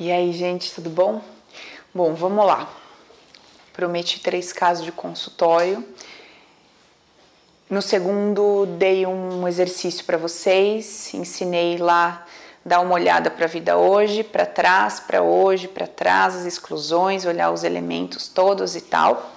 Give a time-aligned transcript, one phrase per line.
[0.00, 1.20] E aí, gente, tudo bom?
[1.94, 2.66] Bom, vamos lá.
[3.74, 5.86] Prometi três casos de consultório.
[7.68, 12.26] No segundo, dei um exercício para vocês, ensinei lá
[12.64, 17.26] dar uma olhada para a vida hoje, para trás, para hoje, para trás, as exclusões,
[17.26, 19.30] olhar os elementos todos e tal.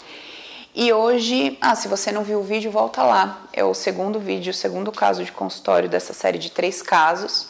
[0.73, 3.41] E hoje, ah, se você não viu o vídeo, volta lá.
[3.51, 7.49] É o segundo vídeo, o segundo caso de consultório dessa série de três casos.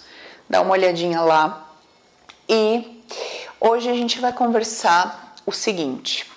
[0.49, 1.69] Dá uma olhadinha lá.
[2.47, 2.94] E
[3.59, 6.29] Hoje a gente vai conversar o seguinte: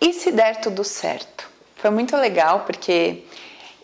[0.00, 1.48] e se der tudo certo?
[1.76, 3.24] Foi muito legal porque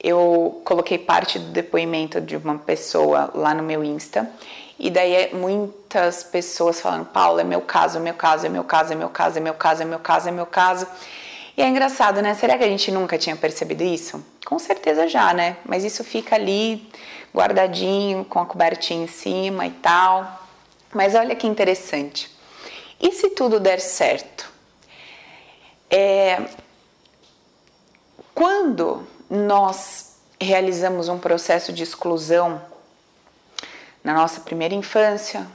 [0.02, 4.28] eu coloquei parte do depoimento de uma pessoa lá no meu Insta
[4.78, 8.92] e daí muitas pessoas falando: Paula, é meu caso, é meu caso, é meu caso,
[8.92, 10.86] é meu caso, é meu caso, é meu caso, é meu caso.
[11.56, 12.34] E é engraçado, né?
[12.34, 14.24] Será que a gente nunca tinha percebido isso?
[14.44, 15.56] Com certeza já, né?
[15.64, 16.88] Mas isso fica ali
[17.34, 20.47] guardadinho, com a cobertinha em cima e tal.
[20.92, 22.30] Mas olha que interessante.
[23.00, 24.50] E se tudo der certo?
[25.90, 26.42] É,
[28.34, 32.62] quando nós realizamos um processo de exclusão
[34.02, 35.46] na nossa primeira infância,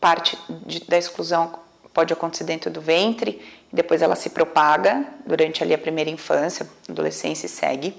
[0.00, 1.60] parte de, da exclusão
[1.94, 3.40] pode acontecer dentro do ventre,
[3.72, 7.96] depois ela se propaga durante ali a primeira infância, adolescência e segue.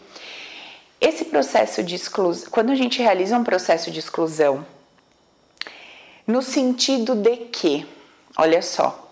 [1.00, 4.66] Esse processo de exclusão, quando a gente realiza um processo de exclusão
[6.26, 7.86] no sentido de que,
[8.38, 9.12] olha só,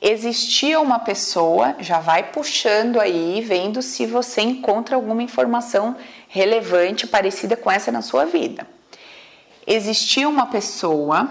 [0.00, 5.96] existia uma pessoa, já vai puxando aí, vendo se você encontra alguma informação
[6.28, 8.66] relevante parecida com essa na sua vida.
[9.66, 11.28] Existia uma pessoa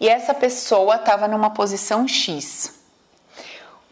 [0.00, 2.74] e essa pessoa estava numa posição X.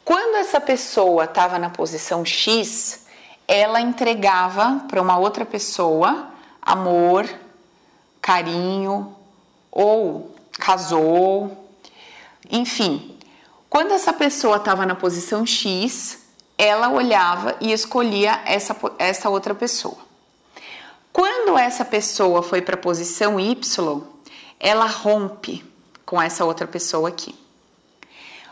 [0.04, 3.06] Quando essa pessoa estava na posição X,
[3.46, 6.28] ela entregava para uma outra pessoa
[6.60, 7.28] amor,
[8.20, 9.16] carinho,
[9.72, 11.66] ou casou,
[12.50, 13.18] enfim.
[13.70, 16.18] Quando essa pessoa estava na posição X,
[16.58, 19.96] ela olhava e escolhia essa, essa outra pessoa.
[21.10, 24.02] Quando essa pessoa foi para a posição Y,
[24.60, 25.64] ela rompe
[26.04, 27.34] com essa outra pessoa aqui.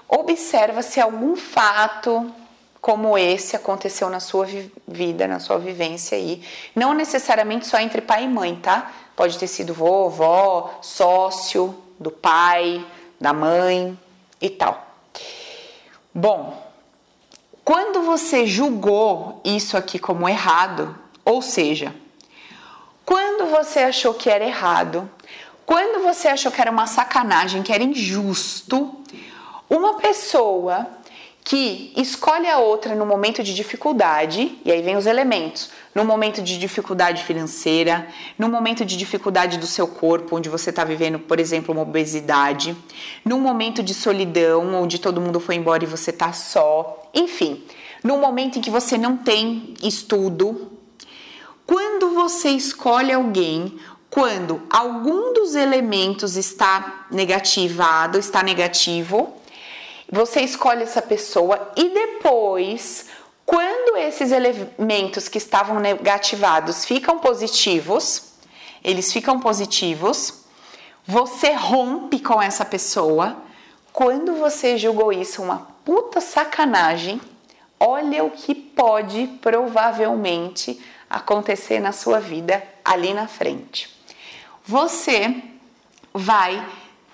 [0.09, 2.34] Observa se algum fato
[2.80, 4.47] como esse aconteceu na sua
[4.88, 6.42] vida, na sua vivência aí.
[6.75, 8.91] Não necessariamente só entre pai e mãe, tá?
[9.20, 12.82] Pode ter sido vovó, sócio do pai,
[13.20, 13.98] da mãe
[14.41, 14.82] e tal.
[16.14, 16.66] Bom,
[17.62, 21.94] quando você julgou isso aqui como errado, ou seja,
[23.04, 25.06] quando você achou que era errado,
[25.66, 29.04] quando você achou que era uma sacanagem, que era injusto,
[29.69, 30.86] uma pessoa
[31.50, 36.40] que escolhe a outra no momento de dificuldade, e aí vem os elementos, no momento
[36.40, 38.06] de dificuldade financeira,
[38.38, 42.76] no momento de dificuldade do seu corpo, onde você está vivendo, por exemplo, uma obesidade,
[43.24, 47.64] no momento de solidão, onde todo mundo foi embora e você está só, enfim,
[48.04, 50.70] no momento em que você não tem estudo.
[51.66, 53.76] Quando você escolhe alguém,
[54.08, 59.39] quando algum dos elementos está negativado, está negativo,
[60.10, 63.06] você escolhe essa pessoa e depois,
[63.47, 68.32] quando esses elementos que estavam negativados ficam positivos,
[68.82, 70.44] eles ficam positivos,
[71.06, 73.37] você rompe com essa pessoa.
[73.93, 77.21] Quando você julgou isso uma puta sacanagem,
[77.78, 83.88] olha o que pode provavelmente acontecer na sua vida ali na frente.
[84.66, 85.42] Você
[86.12, 86.65] vai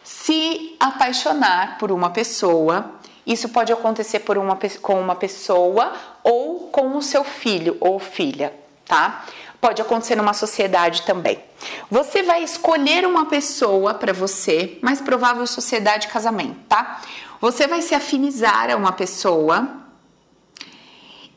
[0.07, 2.93] se apaixonar por uma pessoa.
[3.27, 8.55] Isso pode acontecer por uma, com uma pessoa ou com o seu filho ou filha,
[8.87, 9.25] tá?
[9.61, 11.43] Pode acontecer numa sociedade também.
[11.91, 17.03] Você vai escolher uma pessoa para você, mais provável sociedade casamento, tá?
[17.41, 19.69] Você vai se afinizar a uma pessoa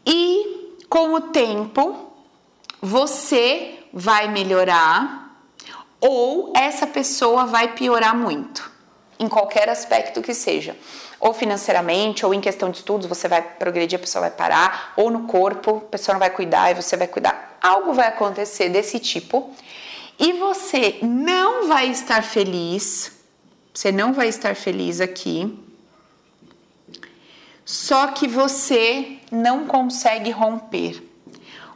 [0.06, 2.14] e com o tempo
[2.80, 5.19] você vai melhorar
[6.02, 8.72] ou essa pessoa vai piorar muito,
[9.20, 10.76] em qualquer aspecto que seja.
[11.20, 15.10] Ou financeiramente, ou em questão de estudos, você vai progredir, a pessoa vai parar, ou
[15.10, 17.58] no corpo, a pessoa não vai cuidar e você vai cuidar.
[17.62, 19.54] Algo vai acontecer desse tipo
[20.18, 23.12] e você não vai estar feliz,
[23.74, 25.58] você não vai estar feliz aqui,
[27.66, 31.04] só que você não consegue romper.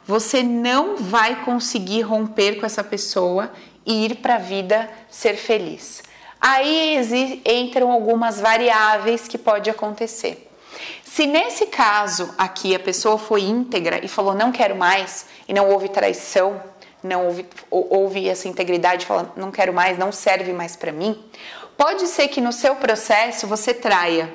[0.06, 3.52] Você não vai conseguir romper com essa pessoa
[3.86, 6.02] ir para a vida ser feliz.
[6.40, 7.00] Aí
[7.44, 10.50] entram algumas variáveis que pode acontecer.
[11.04, 15.70] Se nesse caso aqui a pessoa foi íntegra e falou não quero mais e não
[15.70, 16.60] houve traição,
[17.02, 21.22] não ouve, ouve essa integridade, fala, não quero mais, não serve mais para mim.
[21.76, 24.32] Pode ser que no seu processo você traia.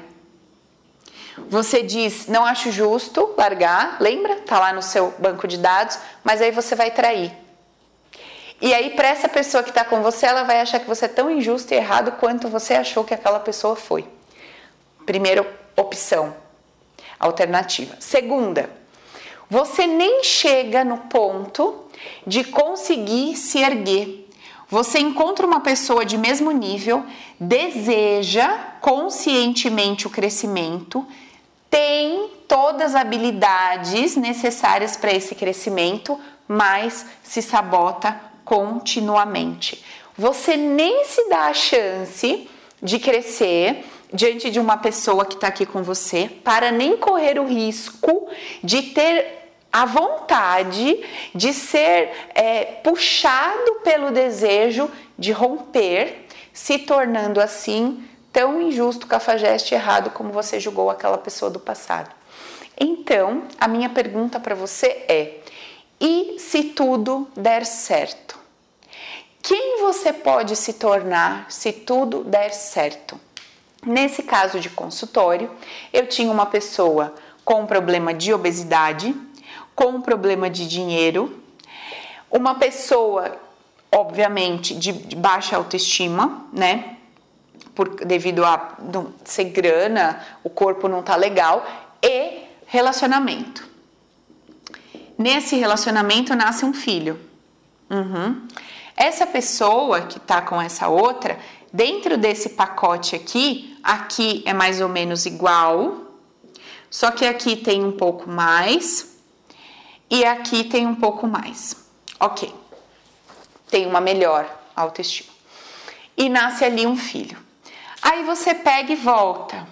[1.49, 4.35] Você diz, não acho justo largar, lembra?
[4.37, 7.48] Tá lá no seu banco de dados, mas aí você vai trair.
[8.61, 11.09] E aí, para essa pessoa que está com você, ela vai achar que você é
[11.09, 14.05] tão injusto e errado quanto você achou que aquela pessoa foi.
[15.05, 15.47] Primeira
[15.77, 16.35] opção,
[17.17, 17.95] alternativa.
[17.99, 18.69] Segunda,
[19.49, 21.85] você nem chega no ponto
[22.27, 24.27] de conseguir se erguer.
[24.69, 27.03] Você encontra uma pessoa de mesmo nível,
[27.39, 31.07] deseja conscientemente o crescimento,
[31.69, 39.85] tem todas as habilidades necessárias para esse crescimento, mas se sabota continuamente.
[40.17, 42.49] Você nem se dá a chance
[42.81, 47.45] de crescer diante de uma pessoa que está aqui com você, para nem correr o
[47.45, 48.27] risco
[48.63, 50.99] de ter a vontade
[51.35, 58.03] de ser é, puxado pelo desejo de romper, se tornando assim
[58.33, 62.09] tão injusto, cafajeste errado como você julgou aquela pessoa do passado.
[62.79, 65.35] Então, a minha pergunta para você é:
[66.01, 68.38] e se tudo der certo?
[69.41, 73.19] Quem você pode se tornar se tudo der certo?
[73.85, 75.49] Nesse caso de consultório,
[75.93, 77.15] eu tinha uma pessoa
[77.45, 79.15] com problema de obesidade,
[79.73, 81.41] com problema de dinheiro,
[82.29, 83.37] uma pessoa,
[83.91, 86.97] obviamente, de, baixa autoestima, né?
[87.73, 91.65] Por, devido a não, ser grana, o corpo não tá legal,
[92.03, 93.67] e relacionamento.
[95.17, 97.19] Nesse relacionamento nasce um filho.
[97.89, 98.47] Uhum.
[98.99, 101.39] Essa pessoa que tá com essa outra,
[101.71, 106.01] dentro desse pacote aqui, aqui é mais ou menos igual,
[106.89, 109.17] só que aqui tem um pouco mais
[110.09, 111.77] e aqui tem um pouco mais.
[112.19, 112.53] Ok,
[113.71, 115.31] tem uma melhor autoestima.
[116.17, 117.37] E nasce ali um filho.
[118.01, 119.65] Aí você pega e volta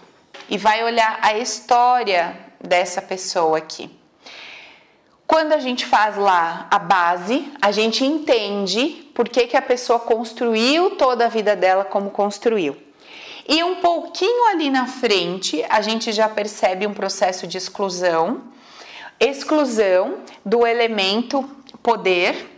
[0.48, 3.92] e vai olhar a história dessa pessoa aqui.
[5.28, 10.00] Quando a gente faz lá a base, a gente entende por que, que a pessoa
[10.00, 12.78] construiu toda a vida dela como construiu.
[13.48, 18.42] E um pouquinho ali na frente, a gente já percebe um processo de exclusão
[19.20, 21.44] exclusão do elemento
[21.82, 22.50] poder,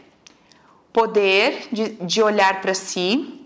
[0.92, 3.39] poder de, de olhar para si,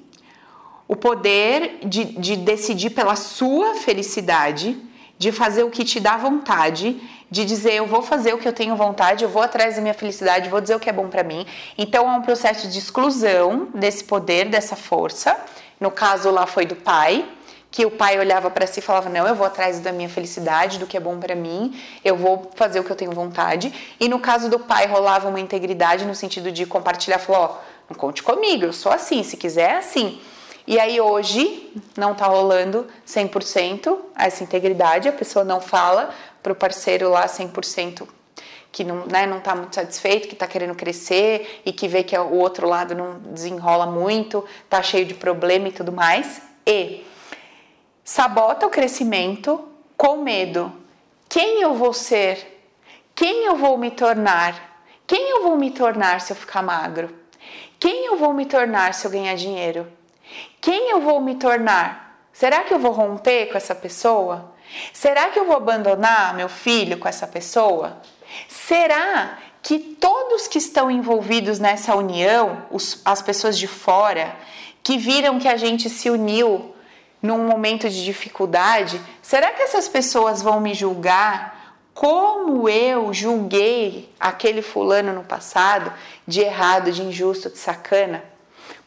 [0.87, 4.77] o poder de, de decidir pela sua felicidade,
[5.23, 8.51] de fazer o que te dá vontade de dizer eu vou fazer o que eu
[8.51, 11.23] tenho vontade, eu vou atrás da minha felicidade, vou dizer o que é bom para
[11.23, 11.45] mim.
[11.77, 15.37] Então é um processo de exclusão desse poder, dessa força.
[15.79, 17.25] No caso lá foi do pai,
[17.71, 20.77] que o pai olhava para si e falava: "Não, eu vou atrás da minha felicidade,
[20.77, 21.73] do que é bom para mim,
[22.03, 23.73] eu vou fazer o que eu tenho vontade".
[23.97, 27.47] E no caso do pai rolava uma integridade no sentido de compartilhar, falou: "Ó,
[27.89, 30.19] não conte comigo, eu sou assim, se quiser é assim".
[30.65, 36.09] E aí hoje não tá rolando 100% essa integridade, a pessoa não fala,
[36.41, 38.07] para o parceiro lá 100%
[38.73, 42.17] que não né, não tá muito satisfeito, que está querendo crescer e que vê que
[42.17, 46.41] o outro lado não desenrola muito, está cheio de problema e tudo mais.
[46.65, 47.05] E
[48.03, 49.63] sabota o crescimento
[49.95, 50.73] com medo.
[51.29, 52.65] Quem eu vou ser?
[53.13, 54.81] Quem eu vou me tornar?
[55.05, 57.13] Quem eu vou me tornar se eu ficar magro?
[57.79, 59.87] Quem eu vou me tornar se eu ganhar dinheiro?
[60.63, 62.21] Quem eu vou me tornar?
[62.31, 64.53] Será que eu vou romper com essa pessoa?
[64.93, 67.97] Será que eu vou abandonar meu filho com essa pessoa?
[68.47, 74.37] Será que todos que estão envolvidos nessa união, os, as pessoas de fora,
[74.81, 76.73] que viram que a gente se uniu
[77.21, 84.61] num momento de dificuldade, será que essas pessoas vão me julgar como eu julguei aquele
[84.61, 85.91] fulano no passado
[86.25, 88.31] de errado, de injusto, de sacana?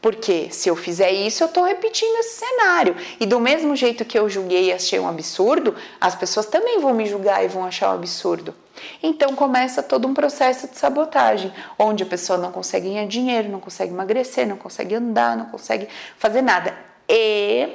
[0.00, 2.96] Porque se eu fizer isso, eu estou repetindo esse cenário.
[3.18, 6.94] E do mesmo jeito que eu julguei e achei um absurdo, as pessoas também vão
[6.94, 8.54] me julgar e vão achar um absurdo.
[9.02, 13.60] Então começa todo um processo de sabotagem, onde a pessoa não consegue ganhar dinheiro, não
[13.60, 15.88] consegue emagrecer, não consegue andar, não consegue
[16.18, 16.76] fazer nada.
[17.08, 17.68] E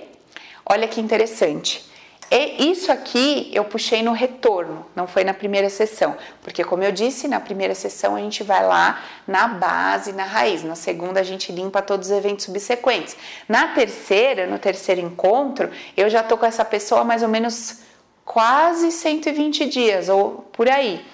[0.65, 1.90] olha que interessante.
[2.33, 6.89] E isso aqui eu puxei no retorno, não foi na primeira sessão, porque como eu
[6.89, 11.23] disse, na primeira sessão a gente vai lá na base, na raiz, na segunda a
[11.23, 13.17] gente limpa todos os eventos subsequentes.
[13.49, 17.79] Na terceira, no terceiro encontro, eu já tô com essa pessoa mais ou menos
[18.23, 21.05] quase 120 dias ou por aí.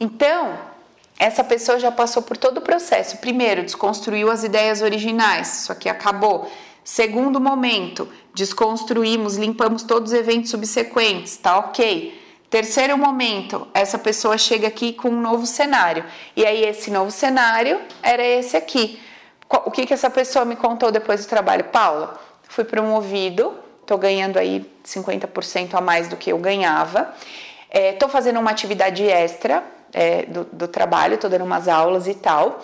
[0.00, 0.58] Então,
[1.18, 3.18] essa pessoa já passou por todo o processo.
[3.18, 6.50] Primeiro, desconstruiu as ideias originais, isso aqui acabou.
[6.84, 12.22] Segundo momento, desconstruímos, limpamos todos os eventos subsequentes, tá ok.
[12.50, 16.04] Terceiro momento, essa pessoa chega aqui com um novo cenário.
[16.36, 19.00] E aí, esse novo cenário era esse aqui.
[19.48, 21.64] O que, que essa pessoa me contou depois do trabalho?
[21.64, 27.14] Paula, fui promovido, estou ganhando aí 50% a mais do que eu ganhava.
[27.70, 32.62] É, fazendo uma atividade extra é, do, do trabalho, estou dando umas aulas e tal.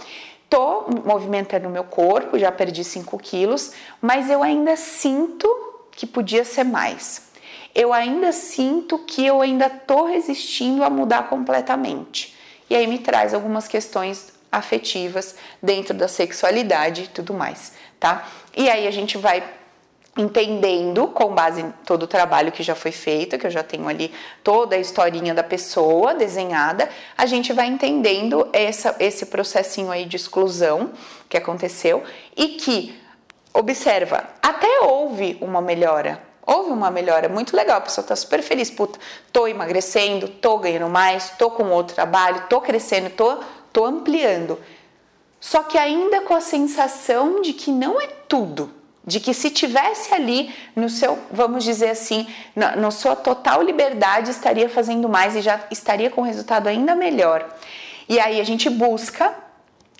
[0.50, 3.70] Estou movimentando o meu corpo, já perdi 5 quilos,
[4.02, 5.48] mas eu ainda sinto
[5.92, 7.30] que podia ser mais.
[7.72, 12.36] Eu ainda sinto que eu ainda estou resistindo a mudar completamente.
[12.68, 18.26] E aí me traz algumas questões afetivas dentro da sexualidade e tudo mais, tá?
[18.56, 19.48] E aí a gente vai
[20.16, 23.88] entendendo com base em todo o trabalho que já foi feito, que eu já tenho
[23.88, 24.12] ali
[24.42, 30.16] toda a historinha da pessoa desenhada, a gente vai entendendo essa, esse processinho aí de
[30.16, 30.90] exclusão
[31.28, 32.02] que aconteceu
[32.36, 33.00] e que,
[33.54, 38.68] observa, até houve uma melhora, houve uma melhora muito legal, a pessoa tá super feliz,
[38.68, 38.98] puta,
[39.32, 43.38] tô emagrecendo, tô ganhando mais, tô com outro trabalho, tô crescendo, tô,
[43.72, 44.58] tô ampliando.
[45.38, 50.12] Só que ainda com a sensação de que não é tudo, de que se tivesse
[50.14, 55.40] ali no seu, vamos dizer assim, na, na sua total liberdade, estaria fazendo mais e
[55.40, 57.48] já estaria com resultado ainda melhor.
[58.08, 59.34] E aí a gente busca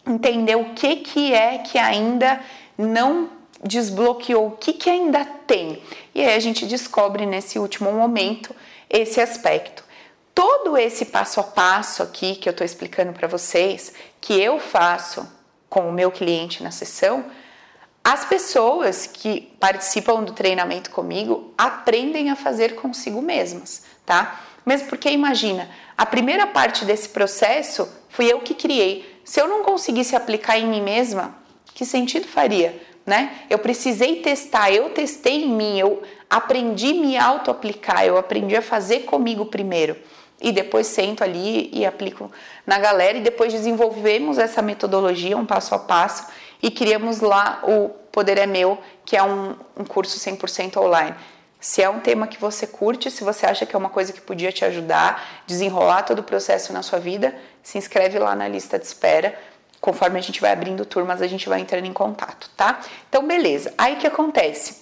[0.07, 2.41] entender o que que é que ainda
[2.77, 3.31] não
[3.63, 5.83] desbloqueou, o que que ainda tem.
[6.15, 8.55] E aí a gente descobre nesse último momento
[8.89, 9.85] esse aspecto.
[10.35, 15.27] Todo esse passo a passo aqui que eu estou explicando para vocês, que eu faço
[15.69, 17.25] com o meu cliente na sessão,
[18.11, 24.41] as pessoas que participam do treinamento comigo aprendem a fazer consigo mesmas, tá?
[24.67, 29.21] Mesmo porque imagina, a primeira parte desse processo fui eu que criei.
[29.25, 31.37] Se eu não conseguisse aplicar em mim mesma,
[31.73, 33.43] que sentido faria, né?
[33.49, 38.63] Eu precisei testar, eu testei em mim, eu aprendi a me auto-aplicar, eu aprendi a
[38.63, 39.97] fazer comigo primeiro
[40.41, 42.33] e depois sento ali e aplico
[42.67, 46.27] na galera e depois desenvolvemos essa metodologia um passo a passo
[46.63, 51.15] e criamos lá o Poder é Meu, que é um, um curso 100% online.
[51.61, 54.21] Se é um tema que você curte, se você acha que é uma coisa que
[54.21, 58.79] podia te ajudar, desenrolar todo o processo na sua vida, se inscreve lá na lista
[58.79, 59.39] de espera.
[59.81, 62.81] Conforme a gente vai abrindo turmas, a gente vai entrando em contato, tá?
[63.09, 63.75] Então, beleza.
[63.77, 64.81] Aí que acontece?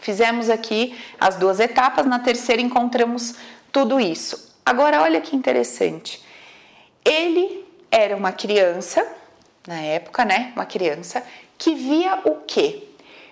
[0.00, 3.34] Fizemos aqui as duas etapas, na terceira encontramos
[3.70, 4.56] tudo isso.
[4.64, 6.24] Agora, olha que interessante.
[7.04, 9.06] Ele era uma criança
[9.68, 10.50] na época, né?
[10.56, 11.22] Uma criança
[11.58, 12.84] que via o quê?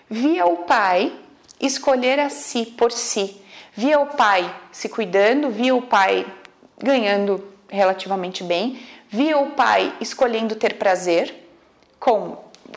[0.08, 1.10] Via o pai
[1.58, 3.40] escolher a si por si.
[3.72, 6.26] Via o pai se cuidando, via o pai
[6.78, 8.78] ganhando relativamente bem,
[9.08, 11.34] via o pai escolhendo ter prazer
[11.98, 12.36] com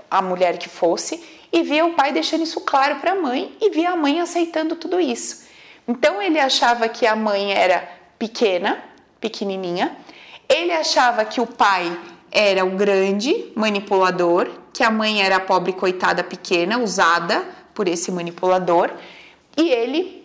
[0.10, 3.70] a mulher que fosse e via o pai deixando isso claro para a mãe e
[3.72, 5.44] via a mãe aceitando tudo isso.
[5.86, 8.82] Então ele achava que a mãe era pequena,
[9.20, 9.98] pequenininha,
[10.48, 11.96] ele achava que o pai
[12.32, 17.44] era o grande manipulador, que a mãe era a pobre coitada pequena, usada
[17.74, 18.92] por esse manipulador,
[19.58, 20.24] e ele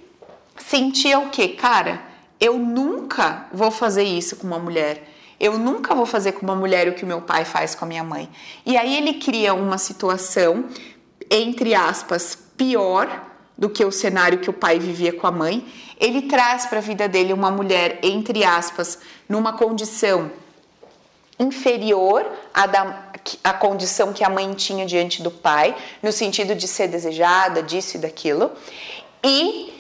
[0.57, 1.49] sentia o que?
[1.49, 2.01] Cara,
[2.41, 5.11] eu nunca vou fazer isso com uma mulher.
[5.41, 7.89] Eu nunca vou fazer com uma mulher o que o meu pai faz com a
[7.89, 8.29] minha mãe.
[8.65, 10.65] E aí ele cria uma situação,
[11.31, 13.09] entre aspas, pior
[13.57, 15.67] do que o cenário que o pai vivia com a mãe.
[15.99, 20.31] Ele traz para a vida dele uma mulher, entre aspas, numa condição
[21.39, 23.05] inferior à, da,
[23.43, 27.97] à condição que a mãe tinha diante do pai, no sentido de ser desejada, disso
[27.97, 28.51] e daquilo,
[29.23, 29.73] e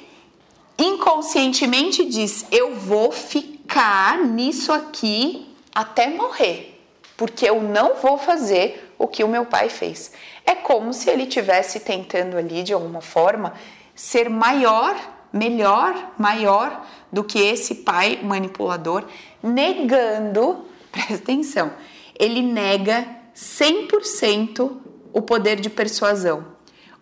[0.79, 6.81] inconscientemente diz: Eu vou ficar nisso aqui até morrer,
[7.17, 10.13] porque eu não vou fazer o que o meu pai fez.
[10.47, 13.55] É como se ele tivesse tentando ali de alguma forma
[13.95, 14.95] ser maior,
[15.33, 19.05] melhor, maior do que esse pai manipulador,
[19.43, 21.73] negando presta atenção,
[22.17, 24.71] ele nega 100%
[25.13, 26.47] o poder de persuasão.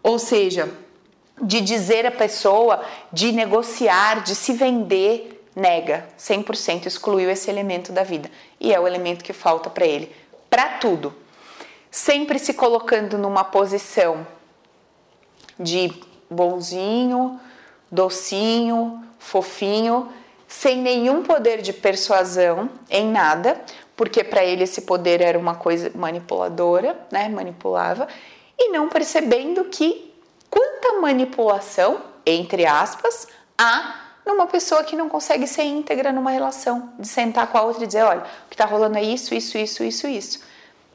[0.03, 0.73] Ou seja,
[1.41, 2.83] de dizer a pessoa,
[3.13, 8.31] de negociar, de se vender, nega 100%, excluiu esse elemento da vida.
[8.59, 10.11] E é o elemento que falta para ele,
[10.49, 11.15] para tudo.
[11.91, 14.27] Sempre se colocando numa posição
[15.61, 15.93] de
[16.31, 17.39] bonzinho,
[17.91, 20.11] docinho, fofinho,
[20.53, 23.59] sem nenhum poder de persuasão em nada,
[23.97, 27.29] porque para ele esse poder era uma coisa manipuladora, né?
[27.29, 28.09] Manipulava,
[28.59, 30.13] e não percebendo que
[30.51, 37.09] quanta manipulação, entre aspas, há numa pessoa que não consegue ser íntegra numa relação, de
[37.09, 39.83] sentar com a outra e dizer, olha, o que está rolando é isso, isso, isso,
[39.83, 40.43] isso, isso.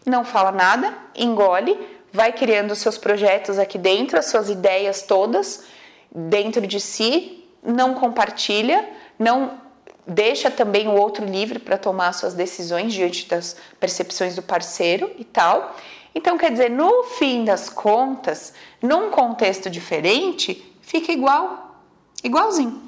[0.05, 1.77] Não fala nada, engole,
[2.11, 5.65] vai criando os seus projetos aqui dentro, as suas ideias todas
[6.09, 8.87] dentro de si, não compartilha,
[9.19, 9.59] não
[10.07, 15.25] deixa também o outro livre para tomar suas decisões diante das percepções do parceiro e
[15.25, 15.75] tal.
[16.15, 21.75] Então, quer dizer, no fim das contas, num contexto diferente, fica igual,
[22.23, 22.81] igualzinho.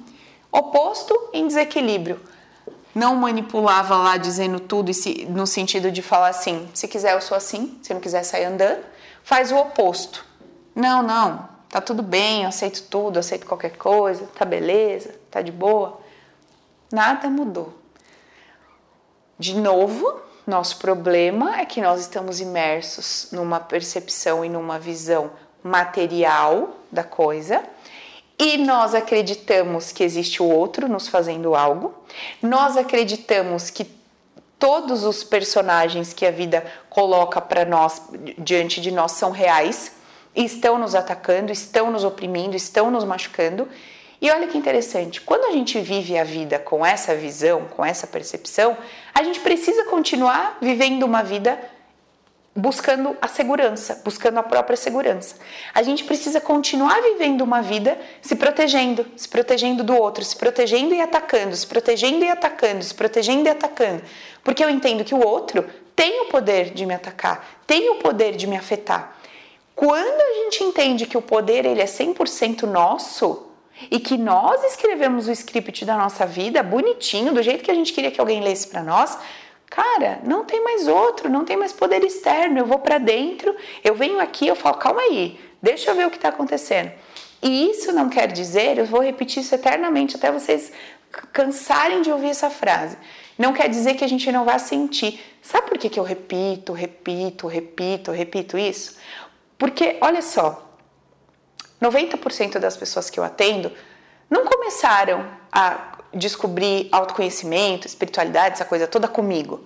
[0.52, 2.20] Oposto em desequilíbrio.
[2.96, 4.92] Não manipulava lá dizendo tudo
[5.30, 8.84] no sentido de falar assim: se quiser eu sou assim, se não quiser sair andando.
[9.24, 10.26] Faz o oposto.
[10.74, 15.42] Não, não, tá tudo bem, eu aceito tudo, eu aceito qualquer coisa, tá beleza, tá
[15.42, 15.99] de boa.
[16.92, 17.74] Nada mudou.
[19.38, 25.32] De novo, nosso problema é que nós estamos imersos numa percepção e numa visão
[25.64, 27.64] material da coisa
[28.40, 31.94] e nós acreditamos que existe o outro nos fazendo algo,
[32.42, 33.86] nós acreditamos que
[34.58, 38.02] todos os personagens que a vida coloca para nós
[38.38, 39.92] diante de nós são reais
[40.34, 43.68] e estão nos atacando, estão nos oprimindo, estão nos machucando.
[44.22, 48.06] E olha que interessante, quando a gente vive a vida com essa visão, com essa
[48.06, 48.78] percepção,
[49.14, 51.58] a gente precisa continuar vivendo uma vida
[52.60, 55.36] buscando a segurança, buscando a própria segurança.
[55.74, 60.94] A gente precisa continuar vivendo uma vida se protegendo, se protegendo do outro, se protegendo
[60.94, 64.04] e atacando, se protegendo e atacando, se protegendo e atacando.
[64.44, 68.36] Porque eu entendo que o outro tem o poder de me atacar, tem o poder
[68.36, 69.18] de me afetar.
[69.76, 73.49] Quando a gente entende que o poder ele é 100% nosso,
[73.90, 77.94] e que nós escrevemos o script da nossa vida bonitinho, do jeito que a gente
[77.94, 79.18] queria que alguém lesse para nós,
[79.70, 82.58] Cara, não tem mais outro, não tem mais poder externo.
[82.58, 86.10] Eu vou para dentro, eu venho aqui, eu falo, calma aí, deixa eu ver o
[86.10, 86.92] que está acontecendo.
[87.42, 90.72] E isso não quer dizer, eu vou repetir isso eternamente até vocês
[91.32, 92.98] cansarem de ouvir essa frase.
[93.38, 95.20] Não quer dizer que a gente não vai sentir.
[95.42, 98.98] Sabe por que, que eu repito, repito, repito, repito isso?
[99.58, 100.69] Porque, olha só,
[101.82, 103.72] 90% das pessoas que eu atendo
[104.30, 109.66] não começaram a descobrir autoconhecimento, espiritualidade, essa coisa toda comigo.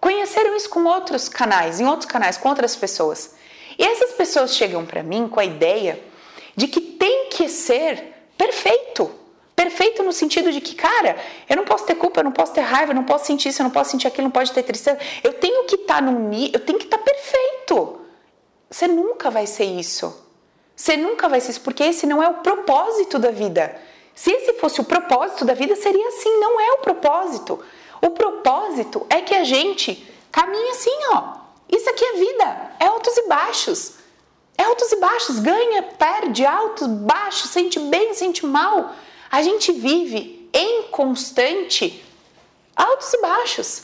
[0.00, 3.34] Conheceram isso com outros canais, em outros canais, com outras pessoas.
[3.78, 6.02] E essas pessoas chegam para mim com a ideia
[6.56, 9.10] de que tem que ser perfeito.
[9.54, 11.16] Perfeito no sentido de que, cara,
[11.48, 13.60] eu não posso ter culpa, eu não posso ter raiva, eu não posso sentir isso,
[13.60, 14.98] eu não posso sentir aquilo, não pode ter tristeza.
[15.22, 18.00] Eu tenho que estar tá num eu tenho que estar tá perfeito.
[18.70, 20.29] Você nunca vai ser isso.
[20.80, 23.78] Você nunca vai ser isso, porque esse não é o propósito da vida.
[24.14, 27.62] Se esse fosse o propósito da vida, seria assim, não é o propósito.
[28.00, 31.34] O propósito é que a gente caminhe assim, ó.
[31.68, 33.92] Isso aqui é vida, é altos e baixos.
[34.56, 38.94] É altos e baixos, ganha, perde, altos, baixos, sente bem, sente mal.
[39.30, 42.02] A gente vive em constante
[42.74, 43.82] altos e baixos.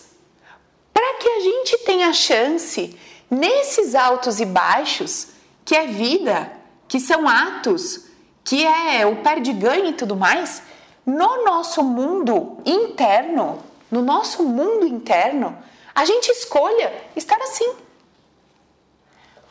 [0.94, 2.98] Para que a gente tenha chance
[3.30, 5.26] nesses altos e baixos,
[5.62, 6.55] que é vida,
[6.88, 8.06] que são atos
[8.46, 10.62] que é o perde-ganho e tudo mais,
[11.04, 15.58] no nosso mundo interno, no nosso mundo interno,
[15.92, 17.74] a gente escolha estar assim.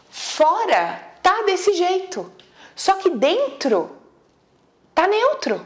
[0.10, 2.32] Fora tá desse jeito,
[2.74, 3.92] só que dentro
[4.94, 5.66] tá neutro.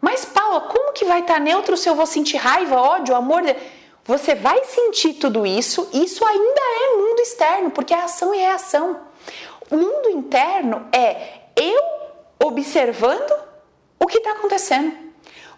[0.00, 3.42] Mas Paula, como que vai estar tá neutro se eu vou sentir raiva, ódio, amor?
[4.04, 9.11] Você vai sentir tudo isso, isso ainda é mundo externo, porque é ação e reação.
[9.72, 11.82] Mundo interno é eu
[12.44, 13.32] observando
[13.98, 14.94] o que está acontecendo.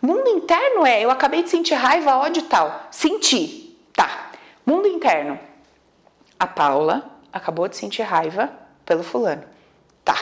[0.00, 2.86] Mundo interno é eu acabei de sentir raiva, ódio e tal.
[2.92, 3.76] Senti.
[3.92, 4.30] Tá.
[4.64, 5.38] Mundo interno.
[6.38, 8.52] A Paula acabou de sentir raiva
[8.86, 9.42] pelo fulano.
[10.04, 10.16] Tá.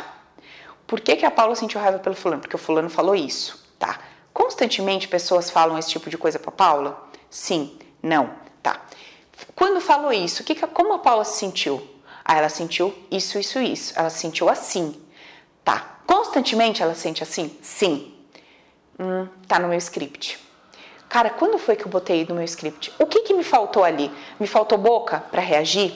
[0.86, 2.40] Por que, que a Paula sentiu raiva pelo fulano?
[2.40, 3.62] Porque o fulano falou isso.
[3.78, 3.98] Tá.
[4.32, 7.08] Constantemente pessoas falam esse tipo de coisa para Paula?
[7.28, 7.78] Sim.
[8.02, 8.30] Não.
[8.62, 8.80] Tá.
[9.54, 11.91] Quando falou isso, que, como a Paula se sentiu?
[12.24, 13.92] Ah, ela sentiu isso, isso, isso.
[13.96, 15.00] Ela se sentiu assim.
[15.64, 15.98] Tá.
[16.06, 17.56] Constantemente ela sente assim?
[17.62, 18.14] Sim.
[18.98, 20.38] Hum, tá no meu script.
[21.08, 22.92] Cara, quando foi que eu botei no meu script?
[22.98, 24.10] O que, que me faltou ali?
[24.40, 25.94] Me faltou boca para reagir?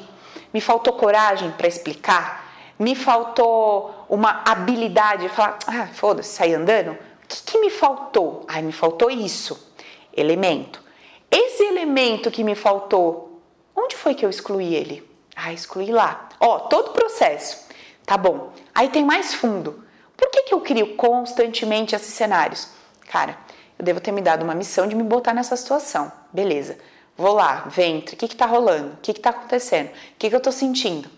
[0.53, 2.45] Me faltou coragem para explicar?
[2.79, 6.91] Me faltou uma habilidade de falar, ah, foda-se, sair andando?
[6.93, 8.45] O que, que me faltou?
[8.47, 9.73] Ai, me faltou isso.
[10.15, 10.83] Elemento.
[11.31, 13.41] Esse elemento que me faltou,
[13.75, 15.03] onde foi que eu excluí ele?
[15.37, 16.31] Ah, excluí lá.
[16.41, 17.67] Ó, todo o processo.
[18.07, 18.53] Tá bom.
[18.75, 19.85] Aí tem mais fundo.
[20.17, 22.69] Por que, que eu crio constantemente esses cenários?
[23.11, 23.37] Cara,
[23.79, 26.11] eu devo ter me dado uma missão de me botar nessa situação.
[26.33, 26.79] Beleza.
[27.19, 28.95] Vou lá, ventre, o que está rolando?
[28.95, 29.89] O que está acontecendo?
[29.89, 31.11] O que, que eu estou sentindo?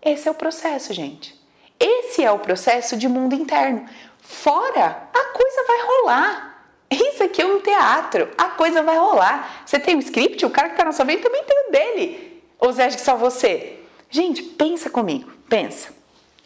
[0.00, 1.38] Esse é o processo, gente.
[1.78, 3.86] Esse é o processo de mundo interno.
[4.20, 6.66] Fora, a coisa vai rolar.
[6.90, 8.30] Isso aqui é um teatro.
[8.36, 9.62] A coisa vai rolar.
[9.64, 12.31] Você tem um script, o cara que está na sua frente também tem o dele.
[12.62, 13.80] Ou você acha que só você?
[14.08, 15.28] Gente, pensa comigo.
[15.48, 15.92] Pensa.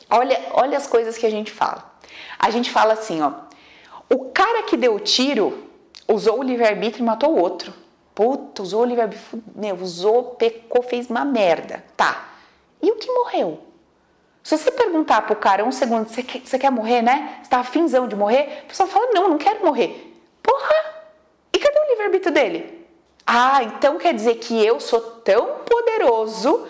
[0.09, 1.95] Olha, olha as coisas que a gente fala.
[2.39, 3.33] A gente fala assim, ó.
[4.09, 5.69] O cara que deu o tiro,
[6.09, 7.75] usou o livre-arbítrio e matou o outro.
[8.15, 9.43] Puta, usou o livre-arbítrio,
[9.83, 11.85] usou, pecou, fez uma merda.
[11.95, 12.31] Tá.
[12.81, 13.61] E o que morreu?
[14.43, 17.41] Se você perguntar pro cara um segundo, você quer, quer morrer, né?
[17.43, 18.63] Você tá afinzão de morrer?
[18.63, 20.19] A pessoa fala, não, não quero morrer.
[20.43, 20.95] Porra!
[21.53, 22.76] E cadê o livre-arbítrio dele?
[23.27, 26.67] Ah, então quer dizer que eu sou tão poderoso,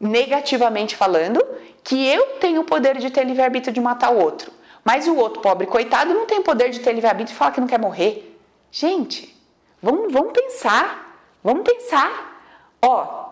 [0.00, 1.44] negativamente falando,
[1.84, 4.50] que eu tenho o poder de ter livre-arbítrio de matar o outro.
[4.82, 7.68] Mas o outro, pobre coitado, não tem poder de ter livre-arbítrio e falar que não
[7.68, 8.38] quer morrer.
[8.70, 9.36] Gente,
[9.82, 11.10] vamos, vamos pensar.
[11.42, 12.42] Vamos pensar.
[12.82, 13.30] Ó,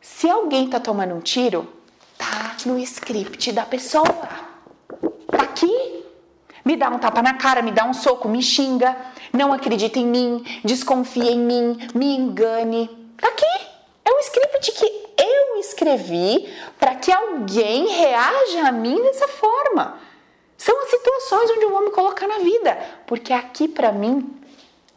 [0.00, 1.66] se alguém tá tomando um tiro,
[2.16, 4.28] tá no script da pessoa.
[5.30, 6.04] Tá aqui.
[6.64, 8.96] Me dá um tapa na cara, me dá um soco, me xinga,
[9.34, 12.88] não acredita em mim, desconfia em mim, me engane.
[13.20, 13.66] Tá aqui.
[14.04, 19.98] É um script que eu escrevi para que alguém reaja a mim dessa forma.
[20.56, 24.40] São as situações onde eu vou me colocar na vida, porque aqui para mim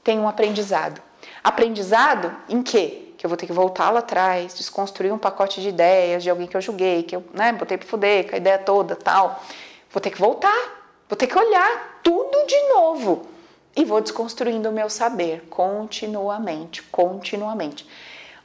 [0.03, 1.01] tem um aprendizado.
[1.43, 3.13] Aprendizado em quê?
[3.17, 6.45] Que eu vou ter que voltar lá atrás, desconstruir um pacote de ideias de alguém
[6.45, 9.41] que eu julguei, que eu né, botei para fuder com a ideia toda tal.
[9.89, 13.36] Vou ter que voltar, vou ter que olhar tudo de novo
[13.77, 17.87] e vou desconstruindo o meu saber continuamente, continuamente.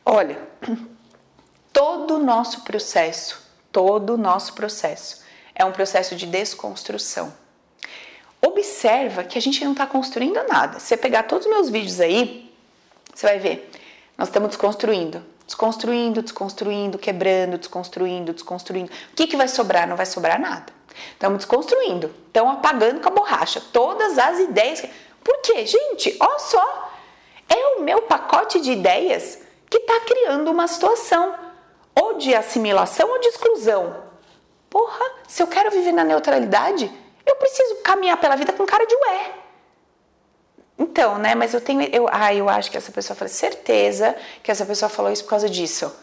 [0.05, 0.39] Olha,
[1.73, 3.43] todo o nosso processo,
[3.73, 5.23] todo o nosso processo
[5.55, 7.33] é um processo de desconstrução.
[8.45, 10.79] Observa que a gente não está construindo nada.
[10.79, 12.53] Se você pegar todos os meus vídeos aí,
[13.15, 13.71] você vai ver.
[14.19, 18.91] Nós estamos desconstruindo, desconstruindo, desconstruindo, quebrando, desconstruindo, desconstruindo.
[19.13, 19.89] O que, que vai sobrar?
[19.89, 20.73] Não vai sobrar nada.
[21.13, 24.81] Estamos desconstruindo, estão apagando com a borracha todas as ideias.
[24.81, 24.91] Por
[25.43, 25.67] quê?
[25.67, 26.91] Gente, olha só.
[27.49, 31.35] É o meu pacote de ideias que está criando uma situação
[31.95, 34.03] ou de assimilação ou de exclusão.
[34.71, 36.91] Porra, se eu quero viver na neutralidade,
[37.27, 39.35] eu preciso caminhar pela vida com cara de ué.
[40.79, 44.51] Então, né, mas eu tenho, eu, ah, eu acho que essa pessoa falou, certeza que
[44.51, 45.95] essa pessoa falou isso por causa disso.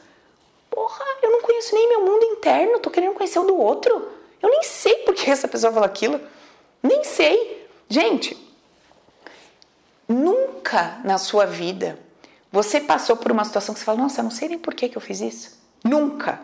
[0.69, 4.08] Porra, eu não conheço nem meu mundo interno, tô querendo conhecer o do outro.
[4.41, 6.21] Eu nem sei por que essa pessoa falou aquilo.
[6.82, 7.67] Nem sei.
[7.89, 8.38] Gente,
[10.10, 12.00] nunca na sua vida
[12.52, 14.98] você passou por uma situação que você fala, nossa, não sei nem por que, que
[14.98, 15.60] eu fiz isso.
[15.84, 16.41] Nunca.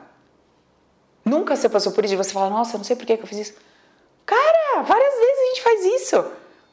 [1.24, 3.28] Nunca você passou por isso e você fala, nossa, não sei por que, que eu
[3.28, 3.54] fiz isso.
[4.26, 6.26] Cara, várias vezes a gente faz isso.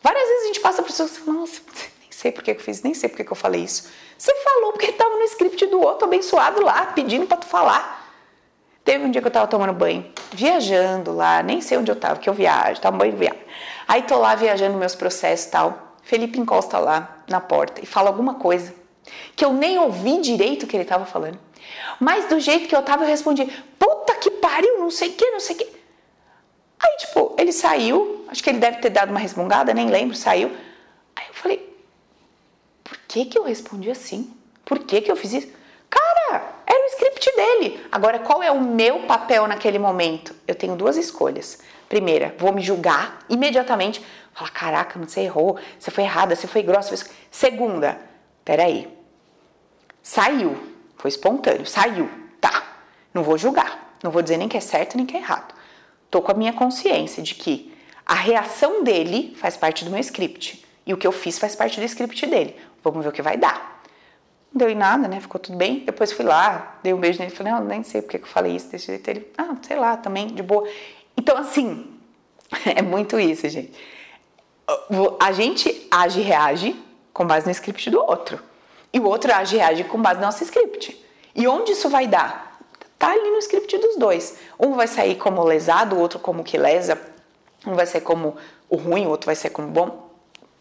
[0.03, 1.61] Várias vezes a gente passa por pessoas e fala, nossa,
[2.01, 3.89] nem sei por que, que eu fiz, nem sei por que, que eu falei isso.
[4.19, 8.01] Você falou porque estava no script do outro abençoado lá, pedindo para tu falar.
[8.85, 12.19] Teve um dia que eu tava tomando banho, viajando lá, nem sei onde eu tava,
[12.19, 13.41] que eu viajo, tava banho viagem.
[13.87, 15.92] Aí tô lá viajando meus processos e tal.
[16.03, 18.75] Felipe encosta lá na porta e fala alguma coisa
[19.35, 21.39] que eu nem ouvi direito o que ele tava falando.
[21.99, 23.45] Mas do jeito que eu tava, eu respondi:
[23.79, 25.83] puta que pariu, não sei o que, não sei o que.
[26.81, 30.51] Aí, tipo, ele saiu, acho que ele deve ter dado uma resmungada, nem lembro, saiu.
[31.15, 31.77] Aí eu falei:
[32.83, 34.33] por que que eu respondi assim?
[34.65, 35.53] Por que que eu fiz isso?
[35.89, 37.85] Cara, era o script dele.
[37.91, 40.35] Agora, qual é o meu papel naquele momento?
[40.47, 41.59] Eu tenho duas escolhas.
[41.89, 44.03] Primeira, vou me julgar imediatamente.
[44.33, 46.95] Falar, caraca, você errou, você foi errada, você foi grossa.
[47.31, 48.01] Segunda,
[48.45, 48.89] peraí.
[50.03, 50.57] Saiu,
[50.97, 52.09] foi espontâneo, saiu,
[52.41, 52.63] tá.
[53.13, 55.55] Não vou julgar, não vou dizer nem que é certo nem que é errado.
[56.11, 57.73] Tô com a minha consciência de que
[58.07, 61.79] a reação dele faz parte do meu script e o que eu fiz faz parte
[61.79, 62.57] do script dele.
[62.83, 63.72] Vamos ver o que vai dar.
[64.53, 65.21] Não deu em nada, né?
[65.21, 65.81] Ficou tudo bem.
[65.81, 68.55] Depois fui lá, dei um beijo nele falei, não, nem sei porque que eu falei
[68.55, 69.09] isso desse jeito.
[69.09, 70.69] Ele, ah, sei lá, também, de boa.
[71.17, 71.87] Então, assim,
[72.67, 73.73] é muito isso, gente.
[75.19, 76.77] A gente age e reage
[77.13, 78.41] com base no script do outro.
[78.93, 81.03] E o outro age e reage com base no nosso script.
[81.35, 82.61] E onde isso vai dar?
[82.99, 84.37] Tá ali no script dos dois.
[84.61, 87.01] Um vai sair como lesado, o outro como que lesa.
[87.67, 88.37] Um vai ser como
[88.69, 90.11] o ruim, o outro vai ser como bom.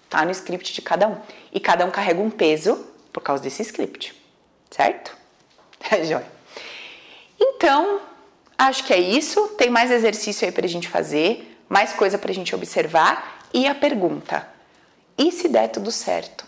[0.09, 1.17] Tá no script de cada um.
[1.51, 4.13] E cada um carrega um peso por causa desse script.
[4.69, 5.17] Certo?
[5.89, 6.31] É jóia.
[7.39, 7.99] Então,
[8.55, 9.47] acho que é isso.
[9.57, 13.47] Tem mais exercício aí pra gente fazer, mais coisa pra gente observar.
[13.51, 14.47] E a pergunta:
[15.17, 16.45] e se der tudo certo?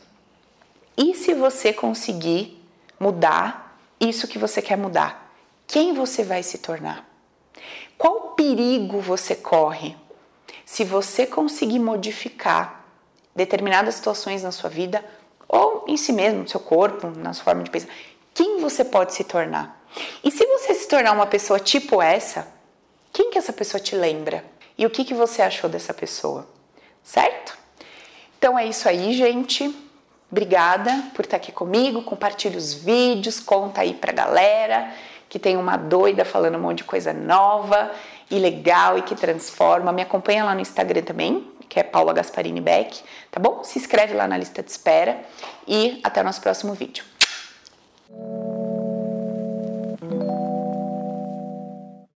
[0.95, 2.63] E se você conseguir
[2.99, 5.33] mudar isso que você quer mudar?
[5.65, 7.09] Quem você vai se tornar?
[7.97, 9.95] Qual perigo você corre
[10.65, 12.85] se você conseguir modificar
[13.35, 15.03] determinadas situações na sua vida
[15.53, 17.87] ou em si mesmo, no seu corpo, na sua forma de pensar?
[18.33, 19.85] Quem você pode se tornar?
[20.23, 22.47] E se você se tornar uma pessoa tipo essa,
[23.11, 24.43] quem que essa pessoa te lembra?
[24.75, 26.47] E o que, que você achou dessa pessoa?
[27.03, 27.55] Certo?
[28.35, 29.71] Então é isso aí, gente.
[30.31, 32.01] Obrigada por estar aqui comigo.
[32.01, 34.91] Compartilhe os vídeos, conta aí pra galera
[35.33, 37.91] que tem uma doida falando um monte de coisa nova
[38.29, 39.91] e legal e que transforma.
[39.91, 43.63] Me acompanha lá no Instagram também, que é Paula Gasparini Beck, tá bom?
[43.63, 45.21] Se inscreve lá na lista de espera
[45.67, 47.03] e até o nosso próximo vídeo.